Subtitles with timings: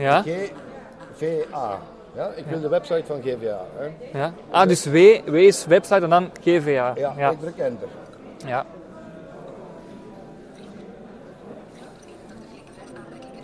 [0.00, 0.22] Ja.
[0.22, 1.78] GVA.
[2.14, 3.60] Ja, ik wil de website van GVA.
[3.76, 4.18] Hè.
[4.18, 4.32] Ja.
[4.50, 6.92] Ah, dus W, W is website en dan GVA.
[6.96, 7.30] Ja, ja.
[7.30, 7.88] ik druk enter.
[8.46, 8.64] ja.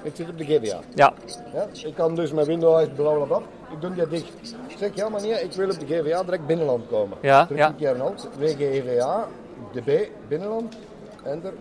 [0.05, 0.81] Ik zit op de GVA.
[0.95, 1.13] ja.
[1.53, 3.41] Ja, ik kan dus met Windows bla bla bla.
[3.71, 4.55] Ik doe die dicht.
[4.69, 7.19] Ik zeg ja, nee, ik wil op de GVA direct binnenland komen.
[7.23, 7.69] Ja, Druk ja.
[7.69, 8.29] een keer alt.
[8.39, 9.29] WGVA,
[9.73, 10.77] de B, binnenland.
[11.25, 11.53] Enter.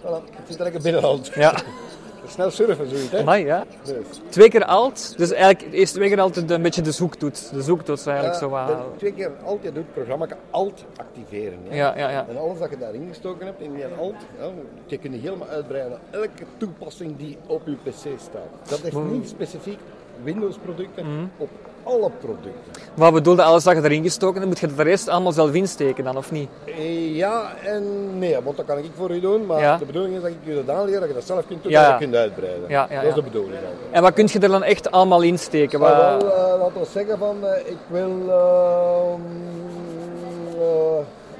[0.00, 1.30] Voilà, ik zit direct in binnenland.
[1.34, 1.54] ja.
[2.26, 3.18] Snel surfen, zoiets hè.
[3.18, 3.64] Amai, ja.
[3.84, 3.94] Dus,
[4.28, 5.14] Twee keer alt.
[5.16, 7.50] Dus eigenlijk eerst twee keer alt een beetje de zoektoets.
[7.50, 8.98] De zoektoets eigenlijk ja, zo wat.
[8.98, 11.58] twee keer alt, je doet het programma alt activeren.
[11.68, 11.74] Ja.
[11.74, 12.26] Ja, ja, ja.
[12.28, 14.50] En alles dat je daarin gestoken hebt in die alt, ja,
[14.86, 18.68] je kunt je helemaal uitbreiden naar elke toepassing die op je pc staat.
[18.68, 19.78] Dat is niet specifiek
[20.22, 21.24] Windows producten, Mhm.
[21.36, 21.48] op
[21.82, 22.52] alle producten.
[22.94, 26.04] Wat bedoelde alles dat je erin gestoken hebt, moet je de rest allemaal zelf insteken
[26.04, 26.48] dan, of niet?
[26.64, 27.84] Eh, Ja en
[28.18, 29.76] nee, want dat kan ik voor u doen, maar Ja.
[29.76, 31.96] de bedoeling is dat ik je dat aanleer, dat je dat zelf kunt doen Ja,
[31.96, 32.68] kunt uitbreiden.
[32.68, 33.54] Ja, dat is de bedoeling.
[33.90, 35.78] En wat kun je er dan echt allemaal insteken?
[35.80, 35.96] Wat...
[35.96, 39.04] wel, eh, laten we zeggen van, eh, ik wil eh,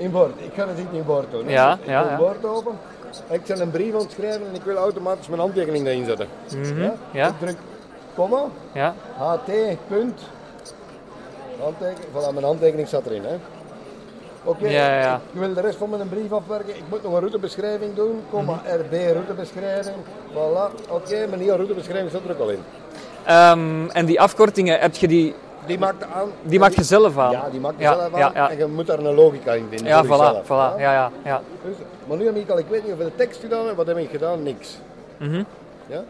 [0.04, 0.32] in Word.
[0.38, 1.48] Ik ga het niet in Word doen.
[1.48, 2.18] Ja, ik ja, wil ja.
[2.18, 2.72] Word open.
[3.30, 6.26] Ik zal een brief aan het schrijven en ik wil automatisch mijn handtekening erin zetten.
[6.56, 6.94] Mhm, ja?
[7.10, 7.28] ja.
[7.28, 7.56] Ik druk
[8.20, 8.42] komma,
[8.72, 9.50] Ja, ht,
[9.88, 10.18] punt,
[11.60, 13.22] handtekening, voilà, mijn handtekening staat erin.
[13.24, 13.36] Hè.
[14.44, 15.20] Oké, Ja, ja, ja.
[15.32, 16.76] ik wil de rest van mijn brief afwerken.
[16.76, 18.80] Ik moet nog een routebeschrijving doen, komma, Mhm.
[18.80, 19.96] RB routebeschrijving.
[20.34, 22.62] Voilà, oké, mijn nieuwe routebeschrijving staat er ook al in.
[23.24, 25.34] Ehm, en die afkortingen, heb je die,
[25.66, 26.28] Die maakt aan.
[26.42, 27.30] die maak je zelf aan?
[27.30, 28.50] Ja, die maakt je Ja, zelf aan ja, ja.
[28.50, 29.86] en je moet daar een logica in vinden.
[29.86, 30.78] Ja, voilà, voilà.
[30.78, 31.40] Ja, ja, ja.
[31.64, 31.74] Dus,
[32.06, 34.10] maar nu heb ik al, ik weet niet hoeveel tekst gedaan heb, wat heb ik
[34.10, 34.42] gedaan?
[34.42, 34.78] Niks.
[35.16, 35.42] Mhm.
[35.86, 36.02] Ja?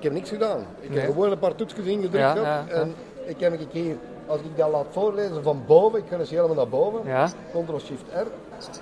[0.00, 0.66] Ik heb niks gedaan.
[0.80, 0.98] Ik Nee.
[0.98, 2.94] heb gewoon een paar toetsjes ingedrukt Ja, en
[3.24, 3.96] ik heb ik hier,
[4.26, 7.00] als ik dat laat voorlezen van boven, ik ga dus helemaal naar boven.
[7.52, 8.16] Ctrl-Shift-R,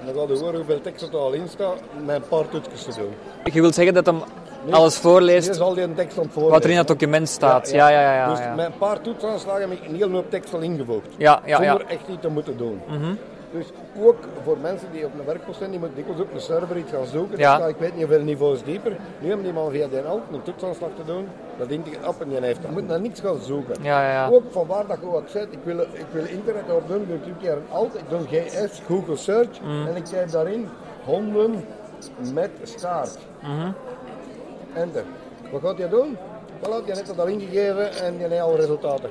[0.01, 2.83] en dan gaat u horen hoeveel tekst er al in staat, met een paar toetsjes
[2.83, 3.15] te doen.
[3.53, 4.23] Je wilt zeggen dat hem
[4.71, 6.51] alles voorleest die tekst voorlezen.
[6.51, 7.71] wat er in dat document staat.
[7.71, 8.15] Ja, ja, ja.
[8.15, 8.55] ja, Dus ja.
[8.55, 11.07] met een paar toetsaanslagen heb ik een hele hoop tekst al ingevoegd.
[11.17, 11.69] Ja, ja, ja.
[11.71, 12.81] zonder echt iets te moeten doen.
[12.89, 13.15] Mhm.
[13.53, 13.67] Dus
[14.01, 16.93] ook voor mensen die op een werkpost zijn, die moeten dikwijls op een server iets
[16.93, 17.39] gaan zoeken.
[17.39, 17.67] Ja.
[17.67, 18.97] Ik weet niet hoeveel niveaus dieper.
[19.19, 21.29] Nu hebben die man via de alt een toetsaanslag te doen.
[21.59, 22.63] Dat dient hij op en die heeft.
[22.63, 23.75] Je moet naar niets gaan zoeken.
[23.83, 24.29] Ja, ja, ja.
[24.29, 25.47] Ook van waar dat je ook zet.
[25.51, 27.95] Ik wil, ik wil internet erop doen, ik doe een keer een alt.
[27.95, 29.61] Ik doe GS, Google Search.
[29.61, 29.87] Mhm.
[29.87, 30.69] En ik typ daarin
[31.05, 31.65] honden
[32.33, 33.19] met staart.
[33.43, 33.71] Mhm.
[34.75, 35.05] Enter.
[35.51, 36.17] Wat gaat hij doen?
[36.59, 39.11] Voilà, die heeft dat al ingegeven en die heeft al resultaten.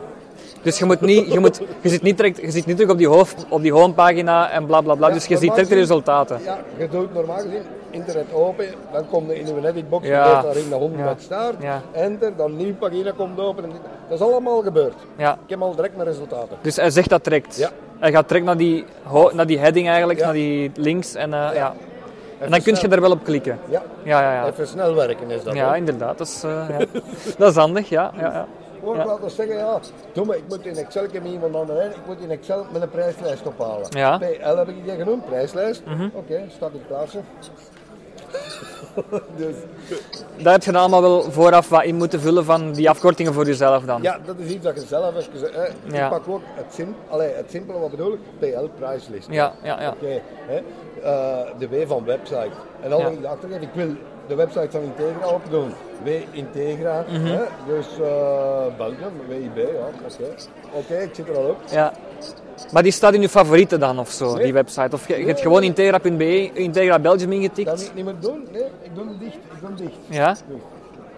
[0.61, 2.97] Dus je, moet niet, je, moet, je, zit niet direct, je zit niet terug op
[2.97, 5.07] die, hoofd, op die homepagina en bla bla bla.
[5.07, 6.39] Ja, dus je ziet direct de resultaten.
[6.43, 10.23] Ja, je doet normaal gezien internet open, dan komt in uw editbox, Ja.
[10.29, 11.03] geeft daarin de hond Ja.
[11.03, 11.81] met staart, Ja.
[11.91, 13.63] enter, dan een nieuwe pagina komt open.
[14.09, 14.93] Dat is allemaal gebeurd.
[15.17, 15.33] Ja.
[15.33, 16.57] Ik heb al direct mijn resultaten.
[16.61, 17.57] Dus hij zegt dat direct.
[17.57, 17.69] Ja.
[17.99, 18.85] Hij gaat direct naar die,
[19.33, 21.15] naar die heading eigenlijk, naar die links.
[21.15, 21.73] En, eh, ja.
[22.39, 23.59] en dan kun je er wel op klikken.
[23.69, 24.47] Ja, Ja, ja, ja.
[24.47, 25.53] even snel werken is dat.
[25.53, 26.17] Ja, inderdaad.
[26.17, 26.85] Dat is, eh, ja.
[27.37, 28.11] dat is handig, ja.
[28.19, 28.47] ja, ja.
[28.95, 29.05] Ja.
[29.05, 29.79] laten zeggen, ja,
[30.13, 32.89] doe maar, ik moet in Excel, heb iemand anders ik moet in Excel met een
[32.89, 33.87] prijslijst ophalen.
[33.89, 34.17] Ja.
[34.17, 34.27] Mhm.
[34.29, 35.81] PL heb ik die genoemd, prijslijst.
[36.13, 37.25] Oké, staat in plaatsen.
[39.37, 39.55] dus,
[40.43, 43.45] Daar heb je dan allemaal wel vooraf wat in moeten vullen van die afkortingen voor
[43.45, 44.01] jezelf dan.
[44.01, 45.15] ja, dat is iets dat je zelf.
[45.15, 46.03] Eh, Ja.
[46.05, 48.19] Ik pak ook het, sim, allee, het simpele, wat bedoel ik?
[48.39, 49.27] PL, prijslist.
[49.31, 49.81] ja, ja.
[49.81, 49.89] ja.
[49.89, 50.55] Oké, hè.
[51.01, 52.49] Eh, de W van website.
[52.81, 53.05] En dan Ja.
[53.09, 53.89] wil ik geven, ik wil
[54.27, 55.73] de website van Integra open doen.
[56.03, 57.25] W Integra, Mhm.
[57.25, 57.43] hè?
[57.67, 59.63] dus eh Belgium, WIB, ja,
[60.05, 60.33] oké.
[60.73, 61.57] Oké, ik zit er al op.
[61.71, 61.93] Ja.
[62.71, 64.43] Maar die staat in je favorieten dan of zo, Nee.
[64.43, 64.95] die website?
[64.95, 67.69] Of je, je hebt gewoon integra.be, Integra Belgium Dat ingetikt?
[67.69, 69.95] moet ik niet meer doen, nee, ik doe hem dicht, ik doe hem dicht.
[70.07, 70.35] Ja?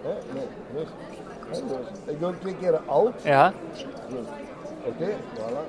[0.02, 0.88] Hè, nee, dus,
[1.50, 1.58] dus.
[2.14, 3.52] Ik doe twee keer alt, Ja.
[4.86, 5.64] oké, voilà.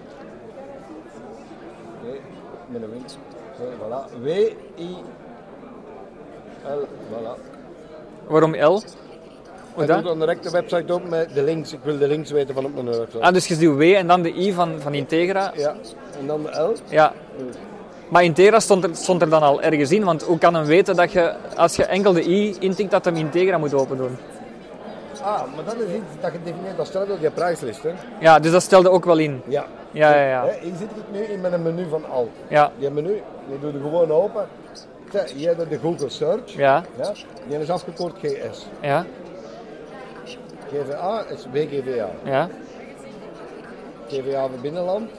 [2.01, 2.17] Oké,
[2.67, 3.03] met een
[3.79, 4.27] voilà, W,
[4.79, 4.95] I,
[6.65, 7.39] L, voilà.
[8.27, 8.75] Waarom L?
[8.77, 10.03] Ik doe dat?
[10.03, 11.73] dan direct de website op met de links.
[11.73, 13.19] Ik wil de links weten van op mijn website.
[13.23, 15.51] Ah, dus je doet W en dan de I van, van Integra.
[15.55, 15.75] Ja,
[16.19, 16.75] en dan de L.
[16.89, 17.13] Ja.
[18.09, 20.95] Maar Integra stond er, stond er dan al ergens in, want hoe kan hem weten
[20.95, 24.17] dat je, als je enkel de I intikt, dat hem Integra moet open doen?
[25.21, 27.83] Ah, maar dat is iets dat je definieert als stelt op je prijslist.
[27.83, 27.89] Hè?
[28.19, 29.41] Ja, dus dat stelde ook wel in.
[29.47, 29.65] Ja.
[29.91, 30.43] Ja, ja, ja.
[30.61, 32.29] Hier zit ik nu in met een menu van alt.
[32.47, 34.47] Ja, Die menu, die doe je gewoon open.
[35.35, 36.53] Je de Google Search.
[36.55, 37.11] ja, Ja,
[37.47, 38.67] die is afgekort GS.
[38.81, 39.05] ja,
[40.71, 42.09] GVA is WGVA.
[42.23, 42.49] ja.
[44.07, 45.09] GVA voor binnenland.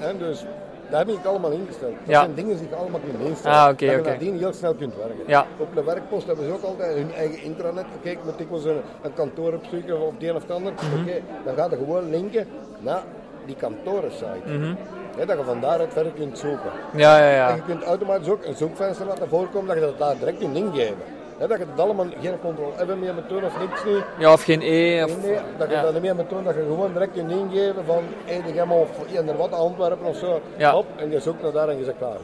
[0.00, 0.44] En dus
[0.90, 1.90] daar heb ik allemaal ingesteld.
[1.92, 2.10] Dat Mhm.
[2.10, 2.20] Ja.
[2.20, 3.58] zijn dingen die je allemaal kunt instellen.
[3.58, 5.24] Ah, oké, dat je nadien heel snel kunt werken.
[5.26, 5.46] Ja.
[5.58, 7.84] Op de werkpost hebben ze ook altijd hun eigen intranet.
[8.02, 10.72] Kijk, moet ik wel een, een kantoor opzoeken of het een of ander.
[10.72, 11.00] Mhm.
[11.00, 12.46] Oké, dan gaat je gewoon linken
[12.80, 13.02] naar
[13.46, 14.40] die kantorensite.
[14.48, 14.74] Mhm.
[15.16, 16.70] Dat je van daaruit verder kunt zoeken.
[16.94, 17.54] Ja, ja, En ja.
[17.54, 20.96] je kunt automatisch ook een zoekvenster laten voorkomen dat je dat daar direct kunt ingeven.
[21.38, 23.98] Dat je het allemaal geen controle hebben meer met doen of niks nu.
[24.18, 25.02] Ja, of geen E.
[25.04, 25.82] Of, Nee, dat je ja.
[25.82, 29.36] dat niet meer met doen, dat je gewoon direct kunt ingeven van Edegem of eender
[29.36, 30.40] wat, Antwerpen of zo.
[30.56, 30.76] Ja.
[30.76, 32.18] Op, en je zoekt naar daar en je zegt klaar.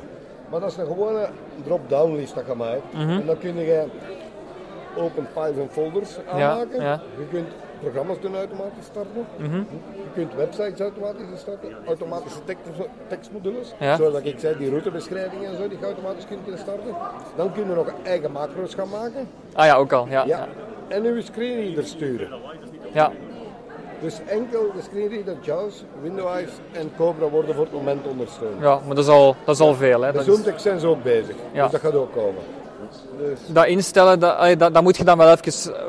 [0.50, 1.28] Maar dat is een gewone
[1.64, 2.92] drop-down list dat je maakt.
[2.92, 3.10] Mhm.
[3.10, 3.84] En dan kun je
[4.96, 6.82] open files en folders aanmaken.
[6.82, 7.00] ja.
[7.18, 7.48] Je kunt
[7.80, 9.26] programma's doen automatisch starten.
[9.36, 9.56] Mhm.
[9.56, 11.68] Je kunt websites automatisch starten.
[11.86, 12.62] Automatische tekst,
[13.08, 13.74] tekstmodules.
[13.78, 13.96] Ja.
[13.96, 16.94] Zoals ik zei, die routebeschrijvingen en zo, die je automatisch kunt starten.
[17.36, 19.28] Dan kun je nog eigen macro's gaan maken.
[19.52, 20.06] Ah ja, ook al.
[20.08, 20.46] Ja, Ja.
[20.88, 22.28] En uw screenreader sturen.
[22.92, 23.12] ja.
[24.00, 28.60] Dus enkel de screenreader JAWS, Windows en Cobra worden voor het moment ondersteund.
[28.60, 30.00] Ja, maar dat is al, dat is al veel.
[30.02, 30.10] Hè.
[30.12, 31.62] De Dat, is- Zoomtext zijn ze ook bezig, Ja.
[31.62, 32.42] dus dat gaat ook komen.
[33.46, 35.80] Dat instellen, dat, dat, dat moet je dan wel even eh,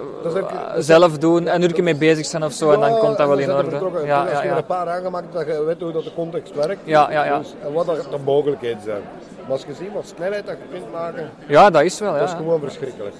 [0.77, 2.71] zelf doen en er mee bezig zijn of zo.
[2.71, 3.69] En dan Ja, komt dat wel in orde.
[3.69, 4.05] vertrokken.
[4.05, 4.57] Ja, Als ja, je er ja.
[4.57, 7.37] een paar aangemaakt dat je weet hoe dat de context werkt Ja, ja, ja.
[7.37, 9.01] Dus, en wat de mogelijkheden zijn.
[9.47, 12.13] Maar als je ziet wat snelheid dat je kunt maken, ja, dat is wel.
[12.13, 12.37] dat is Ja.
[12.37, 13.15] gewoon verschrikkelijk.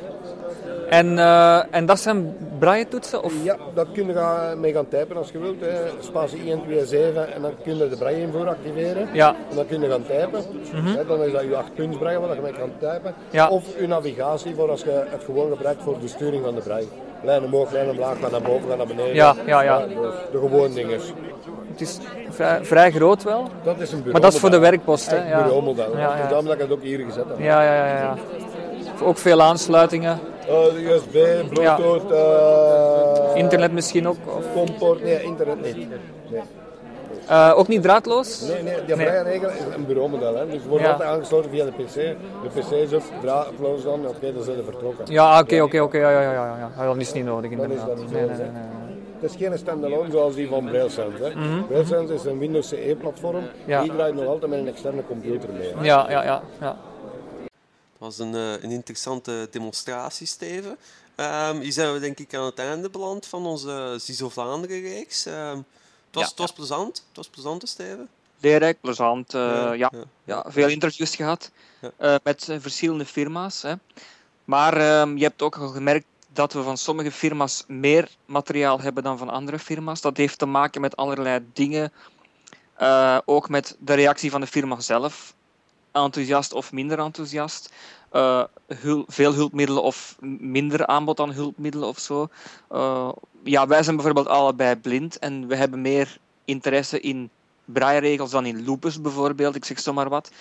[0.90, 3.24] En, eh, en dat zijn braille-toetsen?
[3.24, 3.34] Of?
[3.44, 5.60] Ja, dat kun je gaan- mee gaan typen als je wilt.
[5.62, 5.74] Hè.
[6.00, 9.08] Spatie 1, 2, 7 en dan kun je de braille invoer activeren.
[9.14, 9.36] Ja.
[9.50, 10.42] En dan kun je gaan typen.
[10.96, 13.14] Hè, dan is dat je 8 punts braille waar je mee kan typen.
[13.30, 13.50] Ja.
[13.50, 16.88] Of je navigatie voor als je het gewoon gebruikt voor de sturing van de braille.
[17.24, 19.16] Lijn omhoog, lijn omlaag, gaan naar boven, gaan naar beneden.
[19.16, 19.86] Ja, ja, ja.
[20.32, 21.00] de gewone dingen.
[21.72, 21.98] Het is
[22.30, 23.48] vrij, vrij groot wel.
[23.64, 24.12] Dat is een bureau.
[24.12, 25.30] Maar dat is voor de werkpost, hè?
[25.30, 25.44] Ja.
[25.44, 25.98] bureaumodel.
[25.98, 26.28] Ja, ja.
[26.28, 27.40] Daarom dat ik het ook hier gezet heb.
[27.40, 28.16] Ja, ja, ja, ja.
[29.04, 30.20] Ook veel aansluitingen.
[30.48, 31.18] Eh, USB,
[31.50, 34.18] Bluetooth, eh, Internet misschien ook.
[34.26, 35.90] Of, Comport, nee, internet niet.
[36.30, 36.42] Nee,
[37.28, 38.42] eh, ook niet draadloos?
[38.42, 39.06] nee, nee die Nee.
[39.06, 40.36] braille-regel is een bureaumodel.
[40.36, 40.46] Hè.
[40.46, 40.92] Dus het wordt Ja.
[40.92, 41.94] altijd aangesloten via de PC.
[41.94, 45.06] De PC is ook draadloos dan, oké, dan zijn ze vertrokken.
[45.12, 45.98] Ja, oké, oké, oké.
[45.98, 46.72] Ja, ja, ja, ja, ja.
[46.78, 47.88] Ja, Dat is niet nodig Dan is inderdaad.
[47.88, 48.62] dat niet Nee, nee, nee.
[49.20, 51.24] Het is geen standalone zoals die van BrailleSense.
[51.24, 51.62] Hè.
[51.68, 53.44] BrailleSense is een Windows CE-platform.
[53.66, 53.82] Ja.
[53.82, 55.74] Die draait nog altijd met een externe computer mee.
[55.76, 55.84] hè.
[55.84, 56.42] Ja, ja, ja.
[56.60, 56.78] ja.
[58.00, 60.78] Dat was een, eh, een interessante demonstratie, Steven.
[61.16, 65.26] Ehm, hier zijn we denk ik aan het einde beland van onze CISO Vlaanderen-reeks.
[65.26, 65.66] Ehm, het,
[66.18, 66.30] was, Ja.
[66.30, 66.98] het was plezant.
[67.08, 68.10] Het was plezant, hè, Steven.
[68.40, 69.34] Leerrijk, plezant.
[69.34, 70.04] eh, Ja, ja, ja.
[70.24, 71.52] ja, veel interviews gehad
[71.82, 71.92] Ja.
[71.98, 73.62] eh, met eh, verschillende firma's.
[73.62, 73.74] Hè.
[74.46, 79.04] Maar ehm, je hebt ook al gemerkt dat we van sommige firma's meer materiaal hebben
[79.04, 80.02] dan van andere firma's.
[80.02, 81.92] Dat heeft te maken met allerlei dingen.
[82.74, 85.34] Eh, ook met de reactie van de firma zelf.
[85.92, 87.70] Enthousiast of minder enthousiast.
[88.10, 88.44] Eh,
[89.08, 92.28] veel hulpmiddelen of minder aanbod aan hulpmiddelen of zo.
[92.70, 93.10] Eh,
[93.44, 97.30] ja, wij zijn bijvoorbeeld allebei blind en we hebben meer interesse in
[97.66, 100.32] braairegels dan in lupus bijvoorbeeld, ik zeg zomaar wat.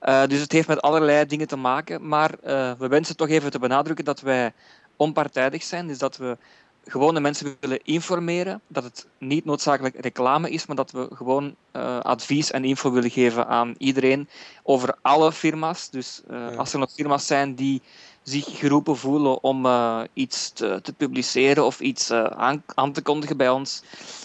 [0.00, 2.30] Eh, dus het heeft met allerlei dingen te maken, maar
[2.78, 4.52] we wensen toch even te benadrukken dat wij
[4.96, 6.36] onpartijdig zijn, dus dat we
[6.84, 11.98] gewone mensen willen informeren, dat het niet noodzakelijk reclame is, maar dat we gewoon eh,
[12.00, 14.28] advies en info willen geven aan iedereen
[14.62, 15.90] over alle firma's.
[15.90, 16.54] Dus eh, Ja.
[16.54, 17.82] als er nog firma's zijn die
[18.22, 23.36] zich geroepen voelen om eh, iets te, te publiceren of iets aan, aan te kondigen
[23.36, 23.82] bij ons,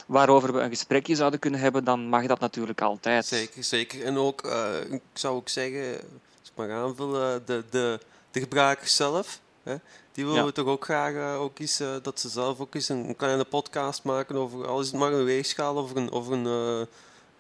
[0.07, 3.25] waarover we een gesprekje zouden kunnen hebben, dan mag dat natuurlijk altijd.
[3.25, 4.03] Zeker, zeker.
[4.03, 4.41] En ook,
[4.89, 5.91] ik zou ook zeggen,
[6.39, 7.99] als ik mag aanvullen, de, de,
[8.31, 9.39] de gebruikers zelf.
[9.63, 9.75] Hè,
[10.17, 10.45] die willen Ja.
[10.47, 13.15] we toch ook graag eh, ook eens, eh, dat ze zelf ook eens een, een
[13.15, 16.86] kleine podcast maken over, al is het maar een weegschaal, over een, over een eh,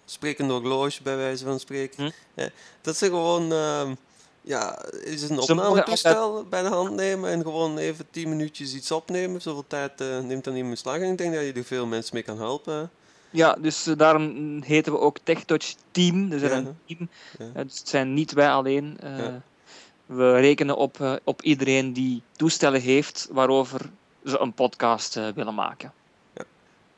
[0.05, 2.13] sprekende horloge bij wijze van spreken.
[2.35, 2.47] Hm.
[2.81, 3.93] Dat ze gewoon ehm,
[4.41, 9.41] ja, is een opnametoestel bij de hand nemen en gewoon even 10 minuutjes iets opnemen.
[9.41, 10.95] Zoveel tijd neemt dan niet in beslag.
[10.97, 12.89] En ik denk dat je er veel mensen mee kan helpen.
[13.29, 16.29] Ja, dus daarom heten we ook TechTouch Team.
[16.29, 16.55] Dus er Ja.
[16.57, 17.09] een team.
[17.53, 18.97] Dus het zijn niet wij alleen.
[20.07, 20.15] Ja.
[20.15, 23.81] We rekenen op, eh, op iedereen die toestellen heeft waarover
[24.25, 25.93] ze een podcast eh, willen maken.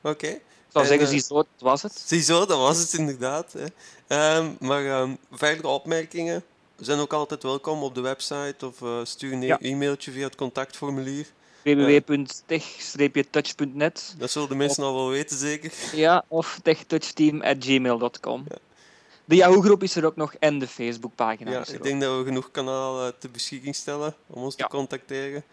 [0.02, 0.28] Oké.
[0.28, 2.04] Ik zou En, zeggen, eh, ziezo, dat was het.
[2.06, 3.54] Ziezo, dat was het inderdaad.
[3.54, 3.66] Hè.
[4.08, 6.44] Ehm, maar ehm, verdere opmerkingen
[6.80, 9.60] zijn ook altijd welkom op de website of stuur een e- Ja.
[9.60, 11.26] e-mailtje via het contactformulier.
[11.64, 15.72] www.tech-touch.net Dat zullen de mensen al wel weten, zeker.
[15.96, 18.44] ja, of techtouchteam.gmail.com.
[19.30, 21.86] De Yahoo-groep is er ook nog en de Facebook-pagina Ja, is er ik ook.
[21.86, 24.68] denk dat we genoeg kanaal eh, ter beschikking stellen om ons Ja.
[24.68, 25.44] te contacteren.